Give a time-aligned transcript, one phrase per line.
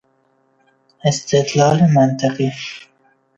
[1.05, 2.51] استدلال منطقی